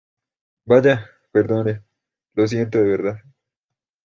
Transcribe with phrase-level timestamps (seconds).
[0.65, 1.83] ¡vaya, perdone,
[2.33, 3.19] lo siento, de verdad!